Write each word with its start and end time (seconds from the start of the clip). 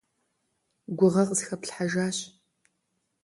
Гугъэ 0.97 1.23
къысхэплъхьэжащ. 1.27 2.17